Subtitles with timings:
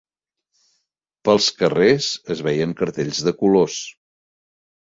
[1.29, 3.77] Pels carrers es veien cartells de colors